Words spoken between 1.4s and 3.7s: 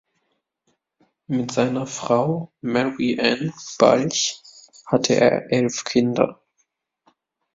seiner Frau Mary Ann